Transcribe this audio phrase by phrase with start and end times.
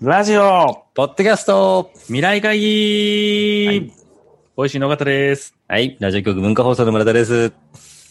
[0.00, 3.92] ラジオポッドキャスト未来会議、はい
[4.56, 5.56] おいしい野方です。
[5.66, 5.96] はい。
[5.98, 7.52] ラジオ局文化放送の村田です。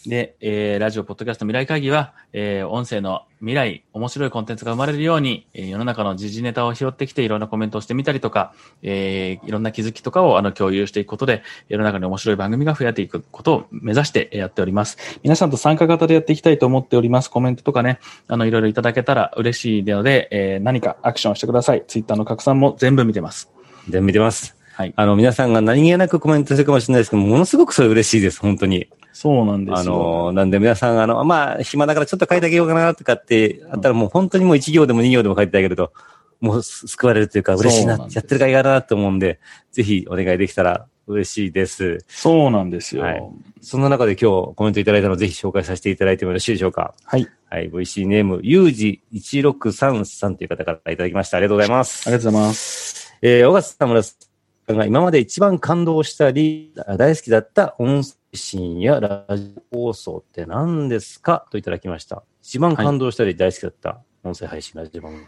[0.06, 14.98] で、えー、ラジオ、ポッドキャスト未来会議は、えー、音声の未来、面白いコンテンツが生まれるように、えー、世の中の時事ネタを拾ってきて、いろんなコメントをしてみたりとか、えー、いろんな気づきとかをあの共有していくことで、世の中に面白い番組が増えていくことを目指してやっております。
[15.22, 17.30] 皆さんと参加型でやっていきたいと思っております。
[17.30, 21.84] コメントとかね、あの、いろいろいただけたら嬉しいので、えー、何かアクションしてください。
[21.86, 23.50] ツイッターの拡散も全部見てます。
[23.88, 24.56] 全部見てます。
[24.74, 24.92] はい。
[24.94, 28.88] あの、皆さんが何気なくコメントするかもしれないですけど、ものすごくそれ嬉しいです、本当に。
[29.20, 30.28] そうなんですよ。
[30.28, 35.92] あの、なんで皆さん、あの、まあ、暇だからちょっと書いてあげようかなとかって、あったらもう本当にもう1行でも2行でも書いてあげると、
[36.40, 39.40] もう救われるというか嬉しいな、やってる甲斐があるなと思うんで、
[39.72, 41.98] ぜひお願いできたら嬉しいです。
[42.06, 43.02] そうなんですよ。
[43.02, 43.22] はい
[43.60, 46.94] そんな中で今日コメントいただいたのをぜひ紹介させていただいてもよろしいでしょうか？
[47.04, 47.26] はい。
[47.50, 47.68] はい。
[47.72, 51.38] VC ネーム、ゆうじ1633という方からいただきました。
[51.38, 52.08] ありがとうございます。
[52.08, 53.14] ありがとうございます。
[53.20, 54.27] えー、小笠村さん
[54.74, 61.46] が今まで一番感動したり、大好きだった音声信やラジオ放送って何ですか？
[61.50, 62.22] といただきました。
[62.42, 65.24] 一番感動したり大好きだった音声配信ラジオ番組。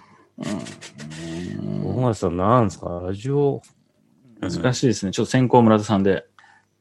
[1.83, 3.03] 小笠さん何ですか？
[3.05, 3.63] ラジオ、
[4.41, 5.13] 難しいですね。
[5.13, 6.27] ちょっと先行村田さんで。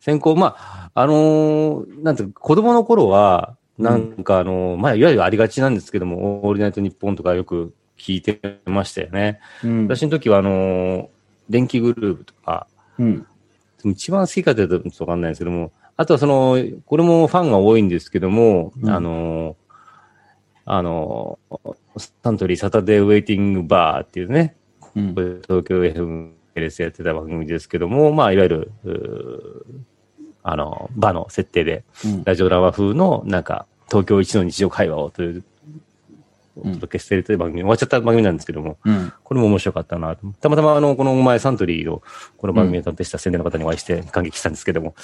[0.01, 9.39] 先行、まあ、あのーなんていうか、子供の頃は、なんかあのーまあ、いわゆるありがちなんですけども、オールナイトニッポンとかよく聞いてましたよね。
[9.61, 11.07] うん私の時は、あのー
[11.49, 13.27] 電気グループとか、うん。
[13.85, 18.89] 一番好きかというとちょっとわかんないですけども、あとはその、これもファンが多いんですけども、うん。
[18.89, 19.55] あのー
[20.65, 21.75] あのー
[22.23, 24.55] サントリーサタデーウェイティングバーっていうね、
[24.95, 25.15] うん。
[25.15, 28.71] これ東京 FM でやってた番組ですけども、まあ、いわゆる、
[30.43, 32.23] あの、場の設定で、うん。
[32.23, 35.43] ラジオドラマ風の、なんか、東京一の日常会話をという、
[36.61, 39.13] お届けしているという番組、終わっちゃった番組なんですけども、うん。
[39.23, 40.27] これも面白かったなと。
[40.39, 42.01] たまたま、あの、この前サントリーの、
[42.37, 44.95] この番組を担当した宣伝の方にお会いして感激したんですけども、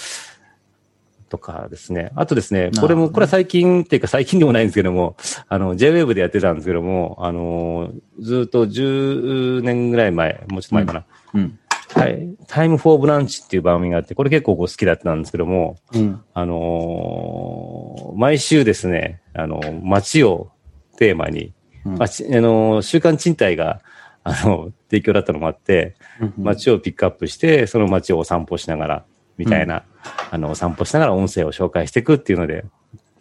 [1.30, 2.12] とかですね。
[2.16, 5.16] あとですね、これも、これは最近っていうか最近でもないんですけども、
[5.48, 11.06] あの、JWAVE でやってたんですけども、あの、ずっと10年ぐらい前、もうちょっと前かな。
[11.34, 11.60] うん。
[11.94, 12.28] はい。
[12.48, 16.22] タイムフォーブランチっていう番組があって、これ結構こう好きだったんですけども、うん。
[16.34, 20.52] あのー毎週ですね、あの、街を
[20.96, 21.54] テーマに、
[21.86, 21.98] うん。
[21.98, 23.82] まあちあのー週刊賃貸が、
[24.24, 25.96] あの、提供だったのもあって、
[26.38, 29.06] 街をピックアップして、その街をお散歩しながら、
[29.38, 29.84] みたいな、
[30.32, 32.66] あの、お散歩しながら音声を紹介していくっていうので、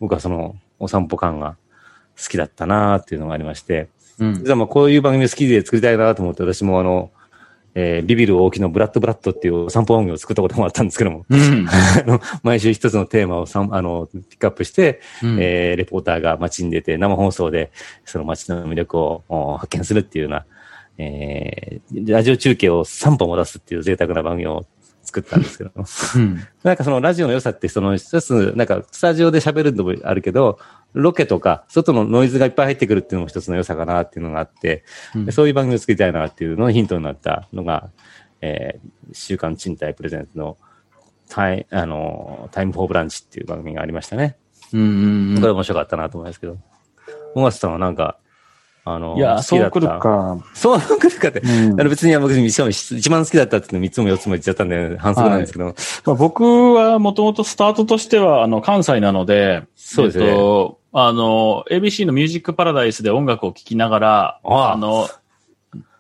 [0.01, 1.57] 僕はその、お散歩感が
[2.17, 4.35] 好きだったなっていうのがありまして、うん。
[4.35, 7.11] 実はまあこういう番組好きで作りたいなと思って、私もあの、
[7.75, 11.67] えービビる大きのブラッドブラッドっていうお散歩番組を作ったこともあったんですけども、うん。
[11.69, 17.71] あの毎週一つのテーマをさんあのピックアップして、うんえーレポーターが街に出て生放送で
[18.05, 20.47] その街の魅力をお発見するっていうような、
[20.99, 24.65] えーラジオ中継を3本も出すっていう贅沢な番組を
[25.05, 26.41] 作ったんですけど、うん。
[26.63, 30.59] なんかそのラジオの良さって、その一つ、なんかスタジオで喋るのもあるけど、
[30.93, 34.85] ロケとか外のノイズがいっぱい入ってくるっていうのも一つの良さかなっていうのがあって、
[35.15, 37.91] うんでそういう番組を作りたいなっていうののヒントになったのが、
[38.41, 40.57] えー週刊賃貸プレゼンツの
[41.29, 44.37] タイあのタイムフォーブランチっていう番組がありましたね。
[44.73, 45.37] うん。
[45.41, 46.59] これ面白かったなと思いますけど。
[47.35, 48.19] 小松さんはなんか、
[48.87, 49.87] あの、いや、そう来る。
[49.87, 50.39] か。
[50.53, 51.41] そう来るかって。
[51.41, 55.73] うんあの別に僕、しかも一番好きだったっていうの3つも4つも言っちゃったんで、反則なんですけど、ま
[56.13, 65.09] あ、僕はもともとスタートとしては、あの、関西なので、そうですねえっと、あの、ABC のミュージックパラダイスで音楽を聴きながら、ああの、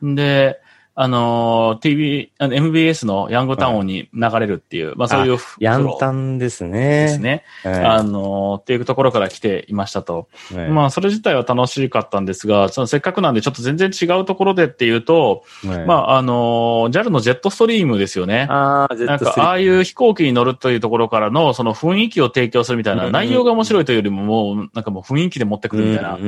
[0.03, 0.61] で、
[0.97, 7.06] あの、TV、あの MBS のヤングタウンに流れるっていう、まあそういうフヤンタンですね。
[7.06, 7.43] ですね。
[7.65, 7.84] はい。
[7.84, 10.28] あの、っていうところから来ていましたと。
[10.55, 18.47] はいまあ、それ自体は楽しかったんですが、そのせっかくなんでちょっと全然違うところでっていうと、はいまあ、あの、JAL のジェットストリームですよね。
[18.49, 26.19] ああ、ジェなんか、ットストリームああいう飛行機に乗るというところからの、その雰囲気を提供するみたいな、うん内容が面白いというよりも、もう、なんかもう雰囲気で持ってくるみたいな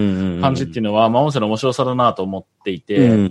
[0.41, 3.28] 感じっていうのは、まあ、音声の面白さだなと思っていて、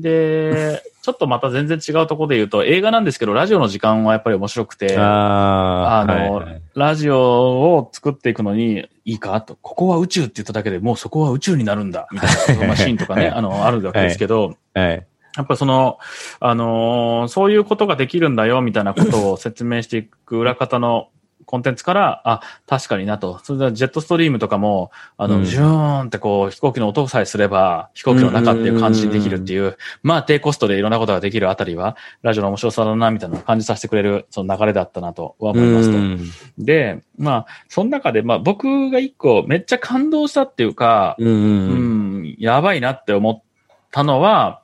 [0.00, 0.73] で、
[1.04, 6.62] ちょっとまた全然違うところで言うと、映画なんですけど、ラジオの時間はやっぱり面白くて、あの、はいはい。
[6.74, 15.06] ラジオを作っていくのに、いいかと、ここは宇宙って言っただけでもうそこは宇宙になるんだ、みたいな、まあ シーンとかね、あの、あるわけですけど、はい。
[15.36, 15.98] やっぱその、
[16.40, 21.08] あのーそういうことができるんだよ、みたいなことを説明していく裏方の
[21.44, 23.40] コンテンツから、あ、確かになと。
[23.44, 35.96] それでジェットストリームとかも、あの、うんジューンってこう、飛行機の音さえすれば、飛行機の中っていう感じにできるっていう、まあ低コストでいろんなことができるあたりは、ラジオの面白さだな、みたいなのを感じさせてくれる、その流れだったなとは思いますと。
[35.96, 43.42] うんで、まあ、その中で、まあ僕が一個めっちゃ感動したっていうか、うんううんん、やばいなって思っ
[43.90, 44.62] たのは、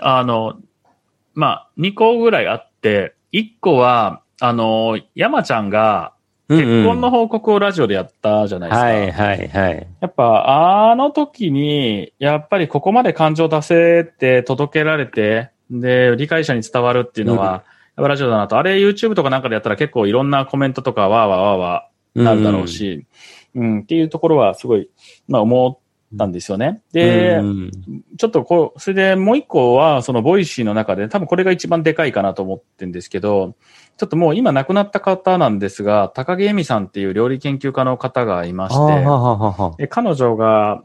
[0.00, 0.58] あの、
[1.34, 6.12] まあ、2個ぐらいあって、1個は、あの、山ちゃんが
[6.56, 8.86] 結婚の報告をラジオでやったじゃないですか。
[8.86, 9.86] はいはいはい。
[10.00, 17.64] やっぱ、あの時に、やっぱりここまで感情出せて届けられて、で、理解者に伝わるっていうのは、
[17.96, 18.58] やっぱラジオだなと。
[18.58, 23.06] あれ YouTube とかなんかでやったら結構いろんなコメントとかわーわーわーわーなるだろうし、
[23.54, 24.88] うん、っていうところはすごい、
[25.28, 26.82] まあ思ったんですよね。
[26.92, 27.70] で、うん
[28.18, 33.54] ちょっとこう、それでもう一個は、その Voicy の中で、多分これが一番でかいかなと思ってるんですけど、
[33.96, 40.82] ちょっともう今亡くなった方なんですが、高木ゑみさんっていう料理研究家の方がいまして、彼女が、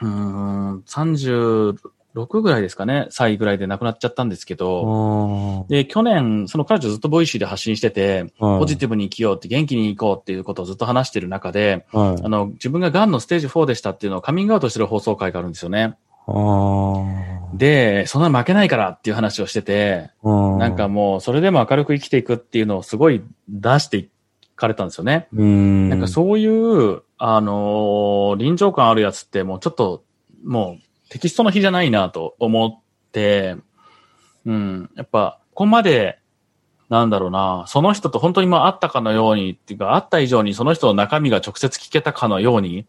[0.00, 1.76] うーん、36
[2.14, 12.22] ぐらいですかね、歳ぐらいで亡くなっちゃったんですけど、で、去年、その彼女ずっと Voicy で発信してて、ポジティブに生きようって元気に行こうっていうことをずっと話してる中で、はい。
[12.24, 15.96] あの、自分が癌のステージ4でしたっていうのをカミングアウトしてる放送回があるんですよね。
[17.54, 24.10] で、そんな負けないからっていう話をしてて、うんなんかもうそれでも明るく生きていくっていうのをすごい出してい
[24.54, 25.28] かれたんですよね。
[25.32, 25.88] うん。
[25.88, 30.04] なんかそういう、あのー臨場感あるやつってもうちょっと、
[30.44, 33.56] もうテキストの日じゃないなと思って、
[34.46, 36.18] うん、やっぱ、ここまで、
[36.88, 42.86] なんだろうな、その人と本当にまあ会ったかのようにっていうか、会った以上にその人の中身が直接聞けたかのように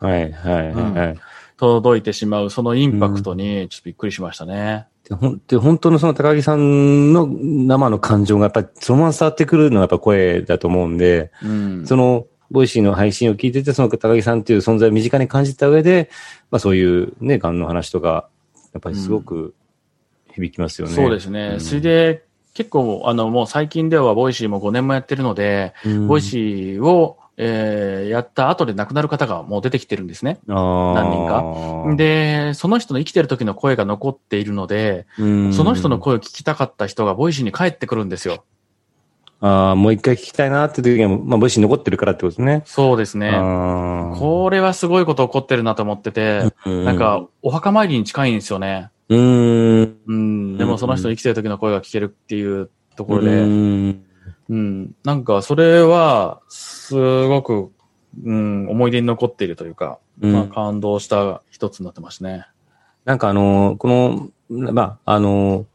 [0.00, 1.18] はいはいはいはい。
[1.56, 4.86] 届いてしまう、そのインパクトにちょっとびっくりしましたね。
[5.08, 11.86] でほんで本当のその高木さんの生の感情がやっぱりそのまま伝わってくるのがやっぱ声だと思うんで、うん。
[11.86, 16.10] その、 Voicy の配信を聞いてて、その高木さんっていう存在を身近に感じた上で、
[16.50, 18.28] まあそういうね、癌の話とか、
[18.72, 19.54] やっぱりすごく
[20.32, 20.94] 響きますよね。
[20.94, 21.50] そうですね。
[21.54, 30.40] うんそれで、結構、あの、もう最近では Voicy も5年もやってるので、うん Voicy を、えーやった後で亡くなる方がもう出てきてるんですね。
[30.46, 38.44] 何何人か。、で、その人の生きてる時の声が残っているので、うんその人の声を聞きたかった人が Voicy に帰ってくるんですよ。
[39.40, 42.62] ああ、もう一回聞きたいなって時には、まあ、 Voicy に残ってるからってことですね。
[42.66, 43.30] そうですね。
[43.34, 48.90] あこれはすごいこと起こってるなと思ってて、ーなんか、、お墓参りに近いんですよね。
[49.08, 49.96] うーん。
[50.06, 50.58] うん。
[50.58, 54.04] でもその人の生きてる時の声が聞けるっていうところで、うん
[54.50, 54.94] うん。
[55.04, 56.94] なんか、それは、す
[57.28, 57.70] ごく、
[58.24, 62.46] うん、思い出に残っているというか、うんまあ、感動した一つになってますね。
[63.04, 63.88] なんかあの、こ
[64.48, 65.66] の、まあ、あの、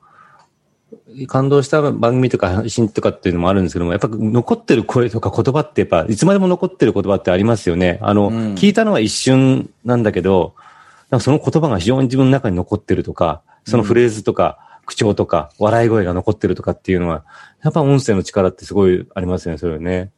[1.27, 7.99] 感動した番組とか配信とかっていうのもあるんですけども、やっぱ残ってる声とか言葉ってやっぱ、いつまでも残ってる言葉ってありますよね。
[8.01, 10.55] あの、うん聞いたのは一瞬なんだけど、
[11.09, 17.25] なんかその言葉が非常に自分の中に残ってるとか、そのフレーズとか、口調とか、笑い声が残ってるとかっていうのは、
[17.63, 20.11] やっぱ音声の力ってすごいありますよね、それはね。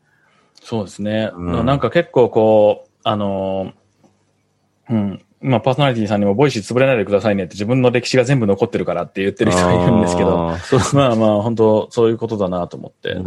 [0.61, 1.31] そうですね。
[1.33, 5.21] うんなんか結構こう、あのーうん。
[5.39, 10.57] まあ、パーソナリティさんにも、 Voicy 潰れないでくださいねって自分の歴史が全部残ってるからって言ってる人がいるんですけど、あ。
[10.93, 13.23] まあまあ、本当そういうことだなと思って、うん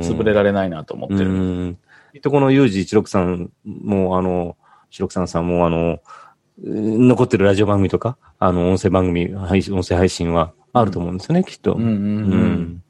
[0.00, 1.30] 潰れられないなと思ってうる。
[1.30, 1.78] ん。
[2.14, 4.56] きっとこの UG163さんも、あの、
[4.90, 5.98] 163さんも、あの、
[6.64, 11.74] うん残ってるラジオ番組とか、あの、音声番組、配信音声配信はあると思うんですよね、きっと。
[11.74, 12.32] うんうんうん。
[12.32, 12.82] うん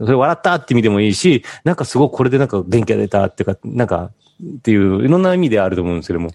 [0.00, 4.10] それ笑ったって意味でもいいし、なんかすごくこれでなんか元気が出たっていうか、なんか、
[4.42, 6.30] っていう、いろんな意味であると思うんですけども。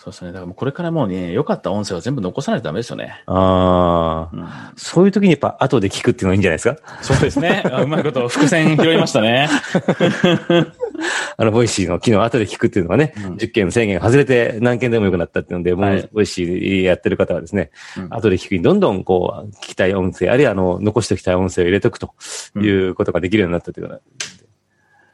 [0.00, 0.28] そうですね。
[0.28, 3.20] だからもうこれからもうね、良かった音声は全部残さないとダメですよね。
[3.26, 7.02] ああ、うん、そういう時にやっぱ後で聞くっていうのがいいんじゃないですか？
[7.02, 7.64] そうですね。
[7.66, 9.48] あうまいこと伏線拾いましたね。
[11.36, 22.14] あの、 Voicy の機能後で聞くっていうのがね、うん10件の制限外れて何件でも良くなったっていうので、もうはい、 Voicy やってる方はですね、うん後で聞くにどんどんこう、聞きたい音声、あるいはあの、残しておきたい音声を入れておくと
[22.56, 24.00] いうことができるようになったというような、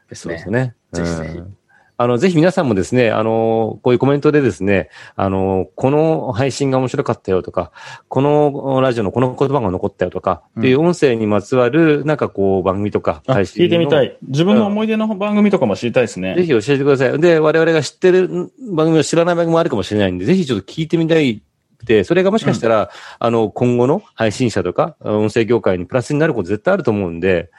[0.09, 0.49] ですねそうです。
[0.51, 0.75] ね。
[0.93, 1.57] ぜひぜひうん
[1.97, 7.71] あの、ぜひ皆さんもですね、あの、こういうコメントでですね、あの、この配信が面白かったよとか、
[8.09, 14.17] このラジオのこの言葉が残ったよとか、うんっていう音声にまつわる、なんかこう、番組とか、あ配信聞いてみたのい。
[14.27, 16.35] 自分の思い出の番組とかも知りたいですね。
[16.35, 17.19] ぜひ教えてください。
[17.19, 21.41] で、我々が知ってる番組を知らない番組もあるかもしれないんで、ぜひちょっと聞いてみたい
[21.85, 27.51] で、それがもしかしたら、あの、今後の配信者とか、音声業界にプラスになること絶対あると思うんで、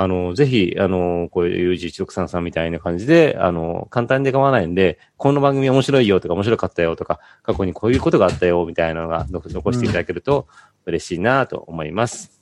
[0.00, 10.48] あの、ぜひ、あの、こういう UG163 さんみたいな感じで、あの、簡単で構わないんで、この番組面白いよとか、面白かったよとか、過去にこういうことがあったよみたいなのが残残していただけると
[10.86, 12.40] 嬉しいなと思います。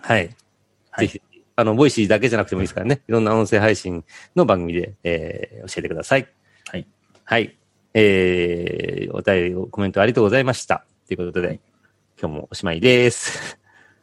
[0.00, 0.30] はい。
[0.90, 4.02] はいぜひ、あの、 Voicy だけじゃなくてもいいですからね、いろんな音声配信
[4.34, 6.26] の番組で、えー教えてください。
[6.70, 6.86] はい。
[7.24, 7.58] はい。
[7.92, 10.86] えー、お便り、コメントありがとうございました。
[11.06, 11.60] ということで、はい
[12.18, 13.65] 今日もおしまいです。